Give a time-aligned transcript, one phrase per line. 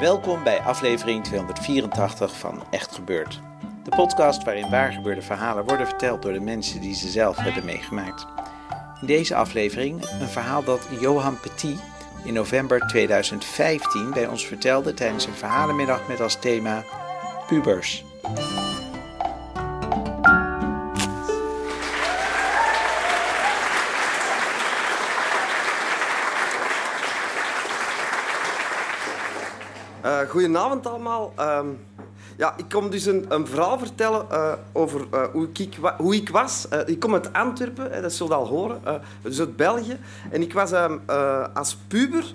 [0.00, 3.40] Welkom bij aflevering 284 van Echt Gebeurd.
[3.82, 8.26] De podcast waarin waargebeurde verhalen worden verteld door de mensen die ze zelf hebben meegemaakt.
[9.00, 11.80] In deze aflevering een verhaal dat Johan Petit
[12.24, 16.84] in november 2015 bij ons vertelde tijdens een verhalenmiddag met als thema
[17.46, 18.04] pubers.
[30.22, 31.32] Uh, goedenavond allemaal.
[31.38, 31.60] Uh,
[32.36, 36.28] ja, ik kom dus een, een verhaal vertellen uh, over uh, hoe, ik, hoe, ik,
[36.28, 36.68] was.
[36.86, 38.80] ik kom uit Antwerpen, dat zult je al horen,
[39.22, 39.98] dus uit België.
[40.30, 40.98] En ik was ehm,
[41.54, 42.32] als puber...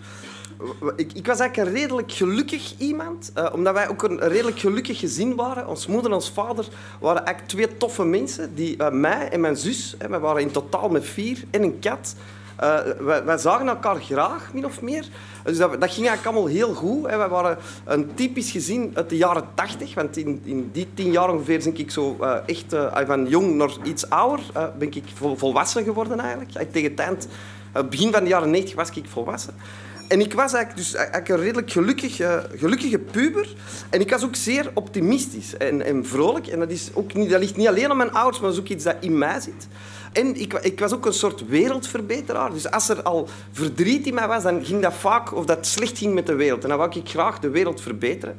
[0.96, 5.36] Ik, ik, was eigenlijk een redelijk gelukkig iemand, omdat wij ook een redelijk gelukkig gezin
[5.36, 5.68] waren.
[5.68, 6.68] Ons moeder en ons vader
[7.00, 8.56] waren eigenlijk twee toffe mensen.
[8.56, 12.16] Die, mij en mijn zus, we waren in totaal met vier, en een kat...
[12.64, 12.80] Uh,
[13.26, 15.08] wij, zagen elkaar graag, min of meer.
[15.44, 17.10] Dus dat, dat ging eigenlijk allemaal heel goed.
[17.10, 17.18] Hè.
[17.18, 19.94] Wij waren een typisch gezin uit de jaren tachtig.
[19.94, 23.56] Want in, in die tien jaar ongeveer ben ik zo uh, echt uh, van jong
[23.56, 24.40] naar iets ouder
[24.78, 26.72] ben ik vol, volwassen geworden eigenlijk.
[26.72, 27.28] Tegen het
[27.90, 29.54] begin van de jaren negentig was ik volwassen.
[30.08, 33.56] En ik was eigenlijk, dus eigenlijk een redelijk gelukkige, gelukkige puber.
[33.90, 36.48] En ik was ook zeer optimistisch en, en vrolijk.
[36.48, 38.84] En dat, is ook niet, dat ligt niet alleen aan mijn ouders, maar ook iets
[38.84, 39.68] dat in mij zit.
[40.12, 42.54] En ik, ik, was ook een soort wereldverbeteraar.
[42.54, 45.98] Dus als er al verdriet in mij was, dan ging dat vaak, of dat slecht
[45.98, 46.64] ging met de wereld.
[46.64, 48.38] En dan wou ik graag de wereld verbeteren.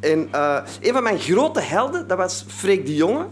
[0.00, 3.26] En uh, een van mijn grote helden, dat was Freek de Jonge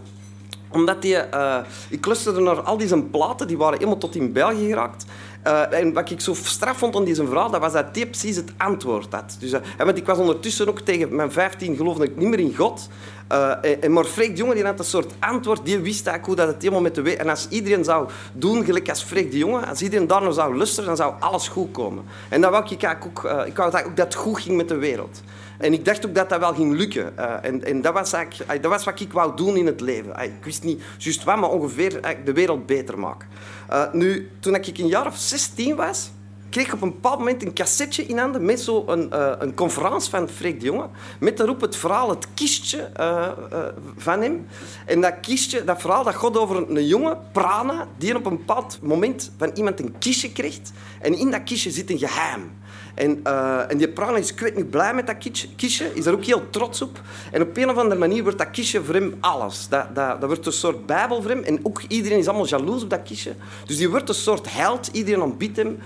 [0.71, 1.57] omdat die, uh,
[1.89, 5.05] ik luisterde naar al die zijn platen, die waren helemaal tot in België geraakt.
[5.47, 8.35] Uh, en wat ik zo straf vond aan deze verhaal, dat was dat hij precies
[8.35, 9.37] het antwoord had.
[9.39, 12.55] Dus, uh, want ik was ondertussen ook tegen mijn 15 geloofde ik niet meer in
[12.55, 12.89] God.
[13.31, 16.35] Uh, en, maar Freek de Jonge die had een soort antwoord, die wist eigenlijk hoe
[16.35, 17.21] dat het helemaal met de wereld...
[17.21, 20.55] En als iedereen zou doen, gelijk als Freek de Jonge, als iedereen daar naar zou
[20.55, 22.03] luisteren, dan zou alles goed komen.
[22.29, 24.67] En dat wou ik eigenlijk ook, ik wou dat, ook dat het goed ging met
[24.67, 25.21] de wereld.
[25.57, 27.17] En ik dacht ook dat dat wel ging lukken.
[27.43, 30.23] En en dat, was eigenlijk, dat was wat ik wou doen in het leven.
[30.23, 33.27] ik wist niet juist wat, maar ongeveer de wereld beter maken.
[33.71, 36.09] Uh, nu, toen ik een jaar of 16 was,
[36.49, 40.09] kreeg op een bepaald moment een cassetje in handen met zo'n een, uh, een conferentie
[40.09, 40.85] van Freek de Jonge.
[41.19, 43.59] Met daarop het verhaal, het kistje uh, uh,
[43.97, 44.47] van hem.
[44.85, 48.37] En dat kistje, dat verhaal, dat gaat over een, een jonge, Prana, die op een
[48.37, 50.71] bepaald moment van iemand een kistje krijgt.
[51.01, 52.51] En in dat kistje zit een geheim.
[52.95, 53.23] En,
[53.69, 55.17] en die Prana is kwijt niet blij met dat
[55.55, 57.01] kistje, is er ook heel trots op.
[57.31, 59.67] En op een of andere manier wordt dat kistje voor hem alles.
[59.69, 61.43] Dat, dat, dat wordt een soort bijbel voor hem.
[61.43, 63.35] En ook iedereen is allemaal jaloers op dat kistje.
[63.65, 64.89] Dus die wordt een soort held.
[64.91, 65.79] Iedereen ontbiedt hem.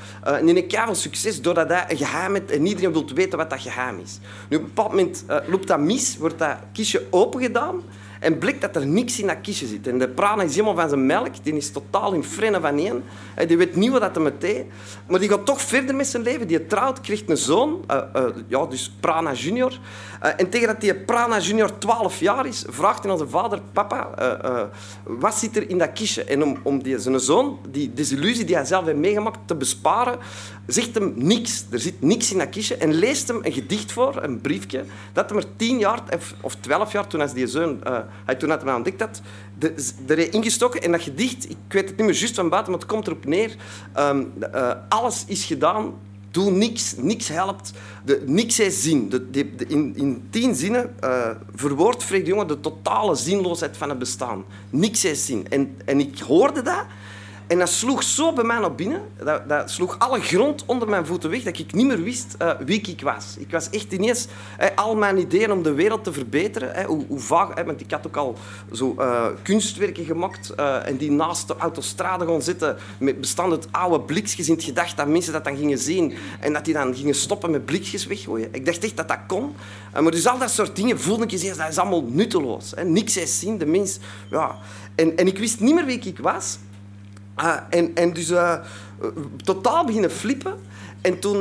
[0.54, 3.62] Die heeft veel succes doordat hij een geheim heeft en iedereen wil weten wat dat
[3.62, 4.20] geheim is.
[4.50, 7.82] Nu, op een bepaald moment uh, loopt dat mis, wordt dat kistje opengedaan.
[8.22, 9.88] En blijkt dat er niks in dat kistje zit.
[9.88, 11.44] En de prana is helemaal van zijn melk.
[11.44, 13.04] Die is totaal in frennen van één.
[13.48, 14.66] Die weet niet wat hij met deed.
[15.08, 16.48] Maar die gaat toch verder met zijn leven.
[16.48, 17.86] Die trouwt, krijgt een zoon.
[17.92, 19.80] Uh, uh, ja, dus Prana junior.
[20.24, 23.60] Uh, en tegen dat die Prana junior 12 jaar is, vraagt hij zijn vader...
[23.74, 24.10] Papa,
[25.04, 26.24] wat zit er in dat kistje?
[26.24, 30.20] En om, om die, zijn zoon, die desillusie die hij zelf heeft meegemaakt, te besparen,
[30.68, 31.66] zegt hem niks.
[31.72, 32.76] Er zit niks in dat kistje.
[32.76, 34.84] En leest hem een gedicht voor, een briefje,
[35.14, 36.04] dat hem er 10 jaar,
[36.42, 37.80] of 12 jaar, toen hij die zoon
[38.26, 39.22] hij toen had hij ontdekt dat,
[40.08, 40.82] er ingestoken.
[40.82, 43.26] En dat gedicht, ik weet het niet meer juist van buiten, maar het komt erop
[43.26, 43.56] neer.
[43.98, 45.94] Um, uh, alles is gedaan,
[46.32, 47.72] doe niks, niks helpt.
[48.06, 49.10] De, niks is zin.
[49.10, 53.90] De, de, in, in tien zinnen uh, verwoordt Freek de Jonge de totale zinloosheid van
[53.90, 54.44] het bestaan.
[54.70, 55.46] Niks is zin.
[55.50, 56.86] En, en ik hoorde dat
[57.52, 59.02] en dat sloeg zo bij mij naar binnen.
[59.24, 62.52] Dat, dat, sloeg alle grond onder mijn voeten weg dat ik niet meer wist uh,
[62.66, 63.36] wie ik was.
[63.38, 64.28] Ik was echt ineens...
[64.76, 67.64] al mijn ideeën om de wereld te verbeteren, hoe, hoe vaag...
[67.64, 68.38] want ik had ook al
[68.72, 74.00] zo uh, kunstwerken gemaakt uh, en die naast de autostrade gaan zitten met uit oude
[74.00, 77.16] blikjes in het gedacht dat mensen dat dan gingen zien en dat die dan gingen
[77.16, 78.50] stoppen met blikjes weggooien.
[78.52, 79.56] Ik dacht echt dat dat kon.
[79.94, 82.74] maar dus al dat soort dingen voelde ik eens, dat is allemaal nutteloos.
[82.86, 84.00] Niks is zien, de mens...
[84.30, 84.56] Ja.
[84.96, 86.58] En, en ik wist niet meer wie ik was...
[87.40, 88.54] Uh, en, en dus uh,
[89.44, 90.54] totaal beginnen flippen.
[91.02, 91.38] En toen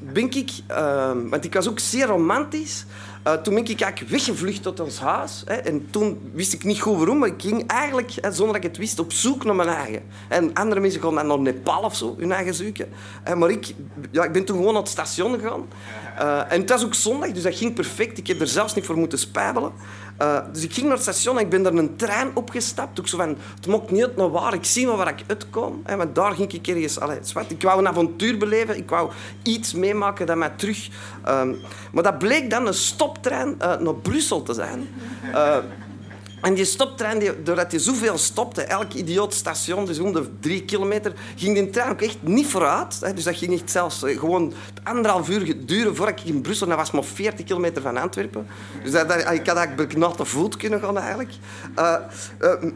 [0.00, 0.50] ben ik,
[1.30, 2.84] want ik was ook zeer romantisch,
[3.42, 5.42] toen ben ik eigenlijk weggevlucht tot ons huis.
[5.46, 8.64] Hè, en toen wist ik niet goed waarom, maar ik ging eigenlijk, hè, zonder dat
[8.64, 10.02] ik het wist, op zoek naar mijn eigen.
[10.28, 12.88] En andere mensen gaan dan naar Nepal of zo, hun eigen zoeken.
[13.36, 13.74] Maar ik,
[14.10, 15.66] ja, ik ben toen gewoon naar het station gegaan.
[16.48, 18.18] En het was ook zondag, dus dat ging perfect.
[18.18, 19.72] Ik heb er zelfs niet voor moeten spijbelen.
[20.22, 23.00] Uh, dus ik ging naar het station en ik ben er een trein opgestapt.
[23.00, 25.80] Ook zo van, het maakt niet naar waar, ik zie wel waar ik uitkom.
[25.84, 27.00] Hè, want daar ging ik ergens...
[27.00, 29.10] Allee, zwart, ik wou een avontuur beleven, ik wou
[29.42, 30.88] iets meemaken dat mij terug...
[31.28, 31.60] Um,
[31.92, 34.88] maar dat bleek dan een stoptrein uh, naar Brussel te zijn.
[35.24, 35.56] Uh,
[36.44, 40.64] en die stoptrein, die, doordat je zoveel stopte, elk idioot station, dus om de drie
[40.64, 43.00] kilometer, ging die trein ook echt niet vooruit.
[43.00, 43.14] Hè.
[43.14, 44.52] Dus dat ging echt zelfs eh, gewoon
[44.82, 46.66] anderhalf uur duren voordat ik in Brussel...
[46.66, 48.46] Dat was maar 40 kilometer van Antwerpen.
[48.82, 51.30] Dus dat, dat, ik had eigenlijk de voet kunnen gaan, eigenlijk.
[51.78, 51.94] Uh,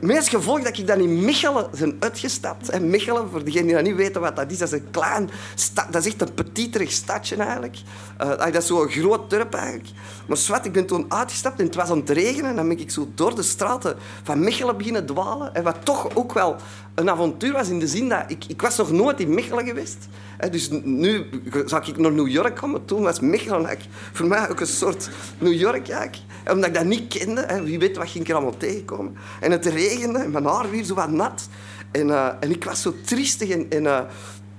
[0.00, 2.69] meest gevolg dat ik dan in Mechelen ben uitgestapt.
[2.69, 3.00] En
[3.31, 5.31] voor degenen die niet weten wat dat is, dat is een klein...
[5.55, 7.76] Stad, dat is echt een petiterig stadje, eigenlijk.
[8.17, 9.88] Dat is zo'n groot dorp, eigenlijk.
[10.26, 12.50] Maar zwart, ik ben toen uitgestapt en het was aan het regenen.
[12.50, 15.55] En dan ben ik zo door de straten van Mechelen beginnen dwalen.
[15.55, 16.56] En wat toch ook wel
[16.94, 20.08] een avontuur was in de zin dat ik, ik was nog nooit in Mechelen geweest.
[20.50, 21.26] Dus nu
[21.66, 22.84] zou ik naar New York komen.
[22.84, 23.78] Toen was Mechelen
[24.12, 25.88] voor mij ook een soort New York.
[26.50, 27.60] Omdat ik dat niet kende.
[27.64, 29.16] Wie weet wat ging ik er allemaal tegenkomen.
[29.40, 31.49] En het regende en mijn haar weer zo wat nat.
[31.90, 34.00] En, uh, en ik was zo triestig en, uh,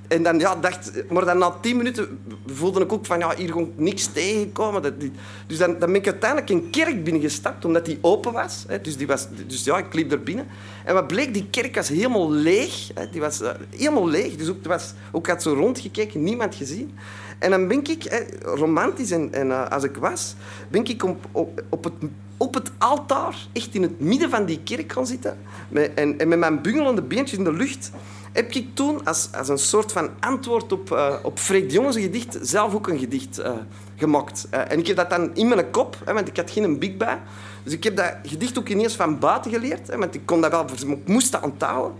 [0.10, 3.52] en dan ja, dacht, maar dan na tien minuten voelde ik ook van ja, hier
[3.52, 5.00] kon niks tegenkomen.
[5.48, 8.66] Dus dan, dan ben ik uiteindelijk een kerk binnengestapt, omdat die open was.
[8.82, 10.48] Dus, die was dus ja, ik liep er binnen.
[10.86, 12.92] En wat bleek, die kerk was helemaal leeg.
[12.94, 13.10] Hè.
[13.10, 14.36] Die was uh, helemaal leeg.
[14.36, 16.98] Dus ook, was, ook had zo rondgekeken, niemand gezien.
[17.40, 20.36] En dan ben ik, romantisch en, en uh, als ik was,
[20.70, 21.94] ben ik op, op, op het
[22.40, 25.38] op het altaar, echt in het midden van die kerk gaan zitten.
[25.70, 27.92] Met, en, en met mijn bungelende beentjes in de lucht
[28.40, 32.38] heb ik toen als, als een soort van antwoord op, uh, op Freek Jongens gedicht
[32.42, 33.52] zelf ook een gedicht uh,
[33.96, 34.48] gemaakt.
[34.54, 36.98] Uh, en ik heb dat dan in mijn kop, hè, want ik had geen big
[36.98, 37.20] bij.
[37.64, 40.52] Dus ik heb dat gedicht ook ineens van buiten geleerd, hè, want ik kon dat
[40.52, 40.66] wel,
[41.06, 41.98] moest dat onthouden.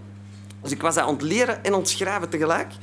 [0.62, 2.74] Dus ik was dat aan het leren en ontschrijven tegelijk.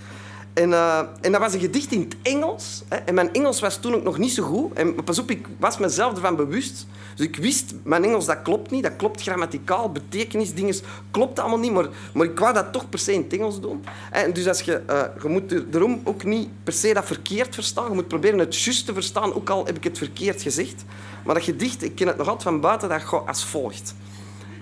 [0.57, 2.83] En, uh, en dat was een gedicht in het Engels.
[2.89, 2.97] Hè.
[2.97, 4.73] En mijn Engels was toen ook nog niet zo goed.
[4.73, 6.87] En pas op, ik was mezelf ervan bewust.
[7.17, 8.83] Dus ik wist, mijn Engels dat klopt niet.
[8.83, 10.75] Dat klopt grammaticaal, betekenis, dingen
[11.11, 11.73] klopt allemaal niet.
[11.73, 13.85] Maar, maar ik wou dat toch per se in het Engels doen.
[14.11, 17.89] En dus als je, uh, je moet daarom ook niet per se dat verkeerd verstaan.
[17.89, 20.85] Je moet proberen het juist te verstaan, ook al heb ik het verkeerd gezegd.
[21.25, 23.95] Maar dat gedicht, ik ken het nog altijd van buiten, dat gaat als volgt.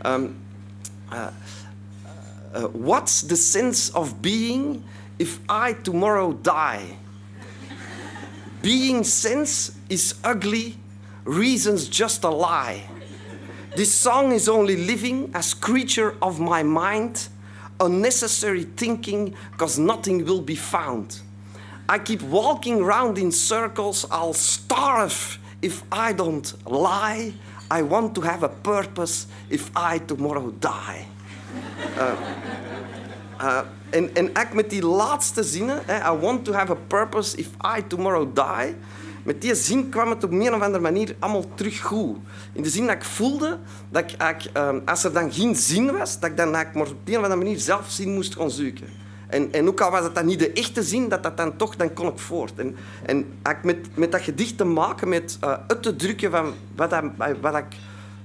[0.06, 0.36] Um,
[1.12, 1.26] uh,
[2.72, 4.80] what's the sense of being...
[5.18, 6.96] if I tomorrow die.
[8.62, 10.76] Being sense is ugly,
[11.24, 12.84] reason's just a lie.
[13.76, 17.28] This song is only living as creature of my mind,
[17.80, 21.20] unnecessary thinking, cause nothing will be found.
[21.88, 27.34] I keep walking round in circles, I'll starve if I don't lie.
[27.70, 31.06] I want to have a purpose if I tomorrow die.
[31.96, 32.16] Uh,
[33.40, 33.58] uh,
[33.90, 37.48] en, en eigenlijk met die laatste zinnen, I want to have a purpose if
[37.78, 38.74] I tomorrow die,
[39.22, 42.16] met die zin kwam het op een of andere manier allemaal terug goed.
[42.52, 43.58] In de zin dat ik voelde
[43.90, 47.16] dat ik um, als er dan geen zin was, dat ik dan maar op een
[47.16, 48.86] of andere manier zelf zin moest gaan zoeken.
[49.26, 51.76] En, en ook al was het dan niet de echte zin, dat dat dan toch,
[51.76, 52.52] dan kon ik voort.
[52.56, 52.76] En,
[53.06, 53.26] en
[53.62, 57.04] met, met dat gedicht te maken, met uh, uit te drukken van wat, dat,
[57.40, 57.76] wat ik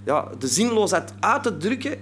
[0.04, 1.98] ja, de zinloosheid uit te drukken,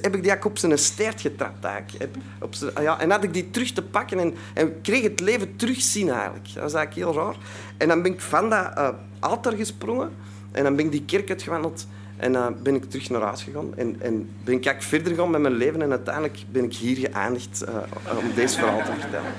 [0.00, 1.64] heb ik die op zijn staart getrapt.
[1.64, 2.14] Eigenlijk.
[2.40, 5.56] Op zijn, ja, en had ik die terug te pakken en, en kreeg het leven
[5.56, 6.44] terugzien eigenlijk.
[6.54, 7.36] Dat was eigenlijk heel raar.
[7.76, 8.88] En dan ben ik van dat uh,
[9.18, 10.10] altaar gesprongen
[10.52, 13.76] en dan ben ik die kerk uitgewandeld en uh, ben ik terug naar huis gegaan.
[13.76, 17.64] En, en ben ik verder gegaan met mijn leven en uiteindelijk ben ik hier geëindigd
[17.68, 19.32] uh, om deze verhaal te vertellen.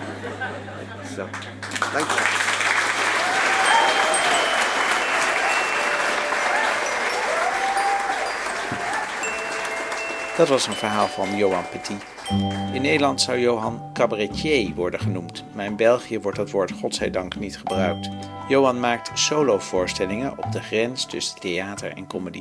[1.15, 1.25] Zo.
[1.94, 2.42] Dank je.
[10.37, 12.05] Dat was een verhaal van Johan Petit.
[12.73, 17.57] In Nederland zou Johan cabaretier worden genoemd, maar in België wordt dat woord godzijdank niet
[17.57, 18.09] gebruikt.
[18.47, 22.39] Johan maakt solovoorstellingen op de grens tussen theater en comedy.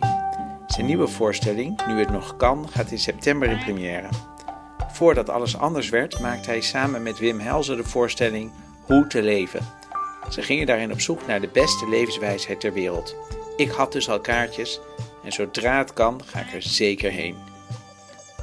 [0.66, 4.08] Zijn nieuwe voorstelling, Nu het nog kan, gaat in september in première.
[4.92, 8.50] Voordat alles anders werd, maakte hij samen met Wim Helzer de voorstelling
[8.82, 9.60] Hoe te leven.
[10.30, 13.16] Ze gingen daarin op zoek naar de beste levenswijsheid ter wereld.
[13.56, 14.80] Ik had dus al kaartjes
[15.24, 17.51] en zodra het kan, ga ik er zeker heen.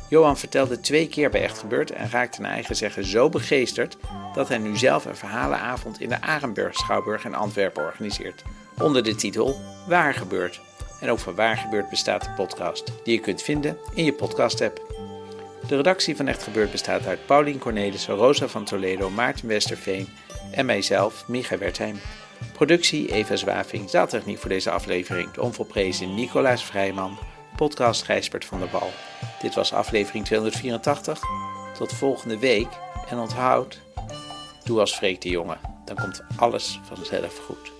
[0.09, 3.97] Johan vertelde twee keer bij Echt Gebeurd en raakte naar eigen zeggen zo begeesterd
[4.33, 8.43] dat hij nu zelf een verhalenavond in de Arenburg Schouwburg in Antwerpen organiseert.
[8.77, 9.55] Onder de titel
[9.87, 10.61] Waar gebeurt.
[10.99, 14.81] En ook van Waar gebeurt bestaat de podcast, die je kunt vinden in je podcast-app.
[15.67, 20.07] De redactie van Echt Gebeurd bestaat uit Paulien Cornelissen, Rosa van Toledo, Maarten Westerveen
[20.51, 21.99] en mijzelf, Micha Wertheim.
[22.53, 27.17] Productie Eva Zwaving, zaaltechniek voor deze aflevering, de onvolprezen Nicolaas Vrijman,
[27.59, 28.89] podcast Gijsbert van der Wal.
[29.41, 31.21] Dit was aflevering 284.
[31.77, 32.67] Tot volgende week
[33.09, 33.79] en onthoud,
[34.63, 37.78] doe als Freek de jongen, dan komt alles vanzelf goed.